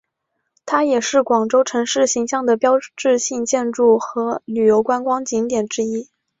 [0.65, 6.09] 它也是广州城市形象的标志性建筑和旅游观光景点之一。